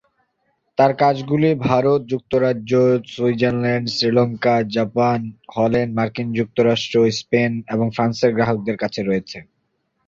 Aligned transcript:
তাঁর 0.77 0.91
কাজগুলি 1.01 1.49
ভারত, 1.67 2.01
যুক্তরাজ্য, 2.11 2.71
সুইজারল্যান্ড, 3.13 3.85
শ্রীলঙ্কা, 3.95 4.55
জাপান, 4.75 5.19
হল্যান্ড, 5.55 5.91
মার্কিন 5.97 6.27
যুক্তরাষ্ট্র, 6.33 6.95
স্পেন 7.19 7.51
এবং 7.73 7.87
ফ্রান্সের 7.95 8.31
সংগ্রাহকদের 8.31 8.77
কাছে 8.83 9.01
রয়েছে। 9.01 9.37